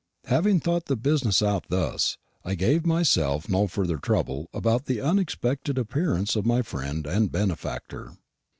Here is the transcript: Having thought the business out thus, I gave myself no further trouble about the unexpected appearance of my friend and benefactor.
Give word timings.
Having 0.25 0.61
thought 0.61 0.85
the 0.87 0.95
business 0.95 1.43
out 1.43 1.65
thus, 1.69 2.17
I 2.43 2.55
gave 2.55 2.87
myself 2.87 3.47
no 3.47 3.67
further 3.67 3.97
trouble 3.97 4.49
about 4.51 4.85
the 4.87 4.99
unexpected 4.99 5.77
appearance 5.77 6.35
of 6.35 6.43
my 6.43 6.63
friend 6.63 7.05
and 7.05 7.31
benefactor. 7.31 8.15